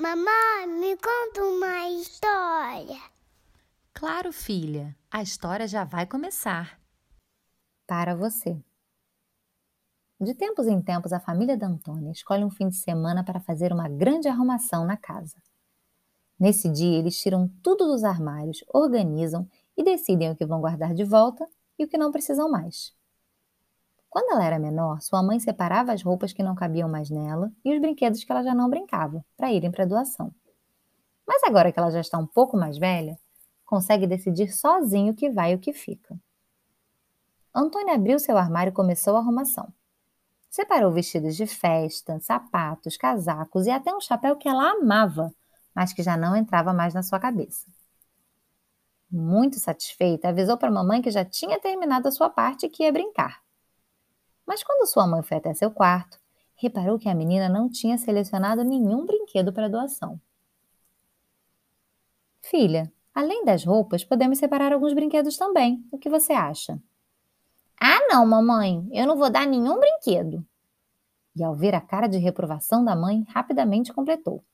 Mamãe, 0.00 0.66
me 0.66 0.96
conta 0.96 1.44
uma 1.44 1.90
história. 1.90 2.98
Claro, 3.92 4.32
filha, 4.32 4.96
a 5.10 5.20
história 5.20 5.68
já 5.68 5.84
vai 5.84 6.06
começar. 6.06 6.80
Para 7.86 8.14
você. 8.14 8.64
De 10.18 10.32
tempos 10.32 10.66
em 10.66 10.80
tempos, 10.80 11.12
a 11.12 11.20
família 11.20 11.54
da 11.54 11.66
Antônia 11.66 12.12
escolhe 12.12 12.42
um 12.42 12.50
fim 12.50 12.70
de 12.70 12.76
semana 12.76 13.22
para 13.22 13.40
fazer 13.40 13.74
uma 13.74 13.90
grande 13.90 14.26
arrumação 14.26 14.86
na 14.86 14.96
casa. 14.96 15.36
Nesse 16.38 16.70
dia, 16.70 16.98
eles 16.98 17.20
tiram 17.20 17.46
tudo 17.62 17.86
dos 17.86 18.02
armários, 18.02 18.64
organizam 18.72 19.46
e 19.76 19.84
decidem 19.84 20.30
o 20.30 20.36
que 20.36 20.46
vão 20.46 20.62
guardar 20.62 20.94
de 20.94 21.04
volta 21.04 21.46
e 21.78 21.84
o 21.84 21.88
que 21.88 21.98
não 21.98 22.10
precisam 22.10 22.50
mais. 22.50 22.98
Quando 24.10 24.32
ela 24.32 24.44
era 24.44 24.58
menor, 24.58 25.00
sua 25.00 25.22
mãe 25.22 25.38
separava 25.38 25.92
as 25.92 26.02
roupas 26.02 26.32
que 26.32 26.42
não 26.42 26.56
cabiam 26.56 26.88
mais 26.88 27.08
nela 27.08 27.52
e 27.64 27.72
os 27.72 27.80
brinquedos 27.80 28.24
que 28.24 28.32
ela 28.32 28.42
já 28.42 28.52
não 28.52 28.68
brincava, 28.68 29.24
para 29.36 29.52
irem 29.52 29.70
para 29.70 29.84
a 29.84 29.86
doação. 29.86 30.34
Mas 31.24 31.44
agora 31.44 31.70
que 31.70 31.78
ela 31.78 31.92
já 31.92 32.00
está 32.00 32.18
um 32.18 32.26
pouco 32.26 32.56
mais 32.56 32.76
velha, 32.76 33.16
consegue 33.64 34.08
decidir 34.08 34.52
sozinho 34.52 35.12
o 35.12 35.16
que 35.16 35.30
vai 35.30 35.52
e 35.52 35.54
o 35.54 35.60
que 35.60 35.72
fica. 35.72 36.18
Antônia 37.54 37.94
abriu 37.94 38.18
seu 38.18 38.36
armário 38.36 38.70
e 38.70 38.74
começou 38.74 39.16
a 39.16 39.20
arrumação. 39.20 39.72
Separou 40.50 40.90
vestidos 40.90 41.36
de 41.36 41.46
festa, 41.46 42.18
sapatos, 42.18 42.96
casacos 42.96 43.66
e 43.66 43.70
até 43.70 43.94
um 43.94 44.00
chapéu 44.00 44.34
que 44.34 44.48
ela 44.48 44.72
amava, 44.72 45.32
mas 45.72 45.92
que 45.92 46.02
já 46.02 46.16
não 46.16 46.34
entrava 46.34 46.72
mais 46.72 46.92
na 46.92 47.04
sua 47.04 47.20
cabeça. 47.20 47.64
Muito 49.08 49.60
satisfeita, 49.60 50.28
avisou 50.28 50.56
para 50.58 50.68
a 50.68 50.72
mamãe 50.72 51.00
que 51.00 51.12
já 51.12 51.24
tinha 51.24 51.60
terminado 51.60 52.08
a 52.08 52.12
sua 52.12 52.28
parte 52.28 52.66
e 52.66 52.68
que 52.68 52.82
ia 52.82 52.92
brincar. 52.92 53.40
Mas 54.50 54.64
quando 54.64 54.84
sua 54.88 55.06
mãe 55.06 55.22
foi 55.22 55.36
até 55.36 55.54
seu 55.54 55.70
quarto, 55.70 56.18
reparou 56.56 56.98
que 56.98 57.08
a 57.08 57.14
menina 57.14 57.48
não 57.48 57.70
tinha 57.70 57.96
selecionado 57.96 58.64
nenhum 58.64 59.06
brinquedo 59.06 59.52
para 59.52 59.68
doação. 59.68 60.20
Filha, 62.42 62.92
além 63.14 63.44
das 63.44 63.64
roupas, 63.64 64.02
podemos 64.02 64.38
separar 64.38 64.72
alguns 64.72 64.92
brinquedos 64.92 65.36
também. 65.36 65.86
O 65.88 65.96
que 65.96 66.10
você 66.10 66.32
acha? 66.32 66.82
Ah, 67.80 68.00
não, 68.08 68.26
mamãe, 68.26 68.88
eu 68.90 69.06
não 69.06 69.16
vou 69.16 69.30
dar 69.30 69.46
nenhum 69.46 69.78
brinquedo. 69.78 70.44
E 71.36 71.44
ao 71.44 71.54
ver 71.54 71.76
a 71.76 71.80
cara 71.80 72.08
de 72.08 72.18
reprovação 72.18 72.84
da 72.84 72.96
mãe, 72.96 73.24
rapidamente 73.28 73.92
completou. 73.92 74.44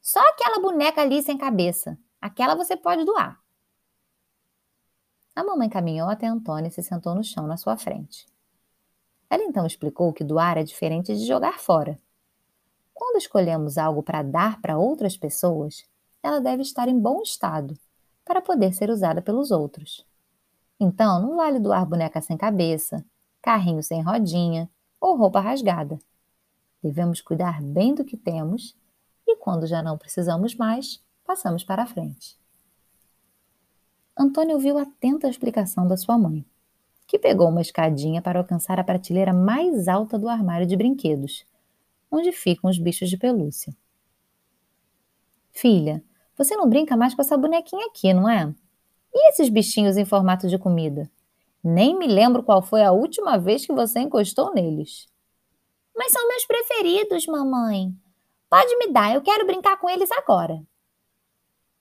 Só 0.00 0.20
aquela 0.30 0.62
boneca 0.62 1.02
ali 1.02 1.22
sem 1.22 1.36
cabeça. 1.36 1.98
Aquela 2.18 2.54
você 2.54 2.74
pode 2.74 3.04
doar. 3.04 3.38
A 5.36 5.44
mamãe 5.44 5.68
caminhou 5.68 6.08
até 6.08 6.26
Antônia 6.26 6.68
e 6.68 6.72
se 6.72 6.82
sentou 6.82 7.14
no 7.14 7.22
chão 7.22 7.46
na 7.46 7.58
sua 7.58 7.76
frente. 7.76 8.32
Ela 9.28 9.44
então 9.44 9.66
explicou 9.66 10.12
que 10.12 10.24
doar 10.24 10.58
é 10.58 10.62
diferente 10.62 11.14
de 11.14 11.26
jogar 11.26 11.58
fora. 11.58 11.98
Quando 12.92 13.16
escolhemos 13.16 13.76
algo 13.76 14.02
para 14.02 14.22
dar 14.22 14.60
para 14.60 14.78
outras 14.78 15.16
pessoas, 15.16 15.84
ela 16.22 16.40
deve 16.40 16.62
estar 16.62 16.88
em 16.88 16.98
bom 16.98 17.20
estado 17.22 17.76
para 18.24 18.40
poder 18.40 18.72
ser 18.72 18.90
usada 18.90 19.20
pelos 19.20 19.50
outros. 19.50 20.06
Então, 20.78 21.20
não 21.20 21.36
vale 21.36 21.58
doar 21.58 21.86
boneca 21.86 22.20
sem 22.20 22.36
cabeça, 22.36 23.04
carrinho 23.42 23.82
sem 23.82 24.00
rodinha 24.00 24.70
ou 25.00 25.16
roupa 25.16 25.40
rasgada. 25.40 25.98
Devemos 26.82 27.20
cuidar 27.20 27.62
bem 27.62 27.94
do 27.94 28.04
que 28.04 28.16
temos 28.16 28.76
e, 29.26 29.36
quando 29.36 29.66
já 29.66 29.82
não 29.82 29.98
precisamos 29.98 30.54
mais, 30.54 31.02
passamos 31.24 31.64
para 31.64 31.82
a 31.82 31.86
frente. 31.86 32.38
Antônio 34.16 34.54
ouviu 34.54 34.78
atenta 34.78 35.26
a 35.26 35.30
explicação 35.30 35.88
da 35.88 35.96
sua 35.96 36.16
mãe 36.16 36.44
que 37.14 37.18
pegou 37.20 37.48
uma 37.48 37.60
escadinha 37.60 38.20
para 38.20 38.40
alcançar 38.40 38.80
a 38.80 38.82
prateleira 38.82 39.32
mais 39.32 39.86
alta 39.86 40.18
do 40.18 40.28
armário 40.28 40.66
de 40.66 40.76
brinquedos, 40.76 41.46
onde 42.10 42.32
ficam 42.32 42.68
os 42.68 42.76
bichos 42.76 43.08
de 43.08 43.16
pelúcia. 43.16 43.72
Filha, 45.52 46.02
você 46.36 46.56
não 46.56 46.68
brinca 46.68 46.96
mais 46.96 47.14
com 47.14 47.22
essa 47.22 47.38
bonequinha 47.38 47.86
aqui, 47.86 48.12
não 48.12 48.28
é? 48.28 48.52
E 49.14 49.28
esses 49.28 49.48
bichinhos 49.48 49.96
em 49.96 50.04
formato 50.04 50.48
de 50.48 50.58
comida? 50.58 51.08
Nem 51.62 51.96
me 51.96 52.08
lembro 52.08 52.42
qual 52.42 52.60
foi 52.60 52.82
a 52.82 52.90
última 52.90 53.38
vez 53.38 53.64
que 53.64 53.72
você 53.72 54.00
encostou 54.00 54.52
neles. 54.52 55.06
Mas 55.94 56.10
são 56.10 56.26
meus 56.26 56.44
preferidos, 56.44 57.28
mamãe. 57.28 57.94
Pode 58.50 58.76
me 58.76 58.92
dar, 58.92 59.14
eu 59.14 59.22
quero 59.22 59.46
brincar 59.46 59.76
com 59.76 59.88
eles 59.88 60.10
agora. 60.10 60.60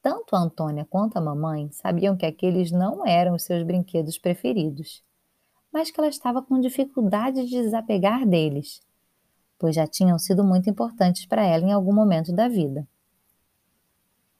Tanto 0.00 0.34
a 0.34 0.38
Antônia 0.38 0.86
quanto 0.88 1.18
a 1.18 1.20
mamãe 1.20 1.70
sabiam 1.70 2.16
que 2.16 2.24
aqueles 2.24 2.72
não 2.72 3.06
eram 3.06 3.34
os 3.34 3.42
seus 3.42 3.62
brinquedos 3.62 4.16
preferidos 4.16 5.06
mas 5.78 5.92
que 5.92 6.00
ela 6.00 6.08
estava 6.08 6.42
com 6.42 6.58
dificuldade 6.58 7.46
de 7.46 7.62
desapegar 7.62 8.26
deles, 8.26 8.82
pois 9.56 9.76
já 9.76 9.86
tinham 9.86 10.18
sido 10.18 10.42
muito 10.42 10.68
importantes 10.68 11.24
para 11.24 11.44
ela 11.44 11.64
em 11.64 11.70
algum 11.70 11.92
momento 11.92 12.32
da 12.32 12.48
vida. 12.48 12.84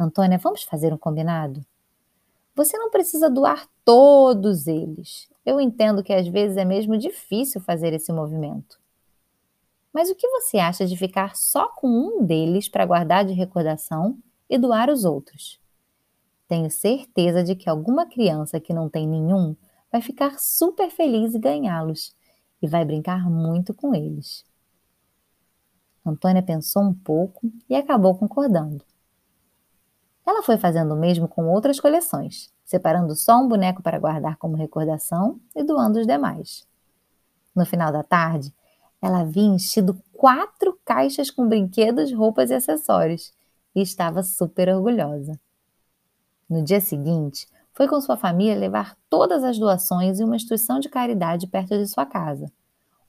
Antônia, 0.00 0.38
vamos 0.38 0.62
fazer 0.62 0.94
um 0.94 0.96
combinado? 0.96 1.62
Você 2.54 2.78
não 2.78 2.90
precisa 2.90 3.28
doar 3.28 3.68
todos 3.84 4.66
eles. 4.66 5.28
Eu 5.44 5.60
entendo 5.60 6.02
que 6.02 6.10
às 6.10 6.26
vezes 6.26 6.56
é 6.56 6.64
mesmo 6.64 6.96
difícil 6.96 7.60
fazer 7.60 7.92
esse 7.92 8.10
movimento. 8.14 8.80
Mas 9.92 10.08
o 10.08 10.14
que 10.14 10.26
você 10.26 10.56
acha 10.56 10.86
de 10.86 10.96
ficar 10.96 11.36
só 11.36 11.68
com 11.68 11.86
um 11.86 12.24
deles 12.24 12.66
para 12.66 12.86
guardar 12.86 13.26
de 13.26 13.34
recordação 13.34 14.16
e 14.48 14.56
doar 14.56 14.88
os 14.88 15.04
outros? 15.04 15.60
Tenho 16.48 16.70
certeza 16.70 17.44
de 17.44 17.54
que 17.54 17.68
alguma 17.68 18.06
criança 18.06 18.58
que 18.58 18.72
não 18.72 18.88
tem 18.88 19.06
nenhum 19.06 19.54
vai 19.96 20.02
ficar 20.02 20.38
super 20.38 20.90
feliz 20.90 21.34
em 21.34 21.40
ganhá-los 21.40 22.14
e 22.60 22.68
vai 22.68 22.84
brincar 22.84 23.30
muito 23.30 23.72
com 23.72 23.94
eles. 23.94 24.44
Antônia 26.04 26.42
pensou 26.42 26.82
um 26.82 26.92
pouco 26.92 27.50
e 27.68 27.74
acabou 27.74 28.14
concordando. 28.14 28.84
Ela 30.26 30.42
foi 30.42 30.58
fazendo 30.58 30.92
o 30.92 30.98
mesmo 30.98 31.26
com 31.26 31.46
outras 31.46 31.80
coleções, 31.80 32.52
separando 32.62 33.16
só 33.16 33.38
um 33.38 33.48
boneco 33.48 33.82
para 33.82 33.98
guardar 33.98 34.36
como 34.36 34.54
recordação 34.54 35.40
e 35.54 35.64
doando 35.64 35.98
os 35.98 36.06
demais. 36.06 36.66
No 37.54 37.64
final 37.64 37.90
da 37.90 38.02
tarde, 38.02 38.52
ela 39.00 39.20
havia 39.20 39.44
enchido 39.44 39.98
quatro 40.12 40.78
caixas 40.84 41.30
com 41.30 41.48
brinquedos, 41.48 42.12
roupas 42.12 42.50
e 42.50 42.54
acessórios 42.54 43.32
e 43.74 43.80
estava 43.80 44.22
super 44.22 44.68
orgulhosa. 44.68 45.40
No 46.48 46.62
dia 46.62 46.80
seguinte, 46.80 47.48
foi 47.76 47.86
com 47.86 48.00
sua 48.00 48.16
família 48.16 48.56
levar 48.56 48.96
todas 49.10 49.44
as 49.44 49.58
doações 49.58 50.18
e 50.18 50.24
uma 50.24 50.34
instituição 50.34 50.80
de 50.80 50.88
caridade 50.88 51.46
perto 51.46 51.76
de 51.76 51.86
sua 51.86 52.06
casa, 52.06 52.50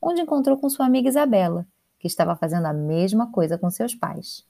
onde 0.01 0.19
encontrou 0.19 0.57
com 0.57 0.69
sua 0.69 0.85
amiga 0.85 1.07
Isabela, 1.07 1.65
que 1.97 2.05
estava 2.05 2.35
fazendo 2.35 2.65
a 2.65 2.73
mesma 2.73 3.31
coisa 3.31 3.57
com 3.57 3.71
seus 3.71 3.95
pais. 3.95 4.45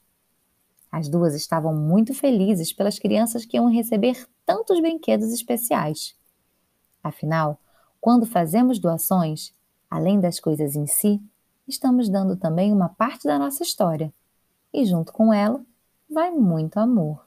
As 0.92 1.08
duas 1.08 1.36
estavam 1.36 1.76
muito 1.76 2.16
felizes 2.16 2.74
pelas 2.74 2.98
crianças 2.98 3.46
que 3.46 3.58
iam 3.58 3.70
receber 3.70 4.28
tantos 4.44 4.82
brinquedos 4.82 5.32
especiais. 5.32 6.16
Afinal, 7.04 7.60
quando 8.02 8.26
fazemos 8.26 8.80
doações, 8.80 9.54
além 9.88 10.20
das 10.20 10.40
coisas 10.40 10.76
em 10.76 10.88
si, 10.88 11.22
estamos 11.68 12.10
dando 12.10 12.36
também 12.36 12.74
uma 12.74 12.90
parte 12.90 13.28
da 13.28 13.38
nossa 13.38 13.62
história. 13.62 14.12
E 14.74 14.84
junto 14.84 15.14
com 15.14 15.32
ela, 15.32 15.64
vai 16.10 16.32
muito 16.32 16.80
amor. 16.80 17.27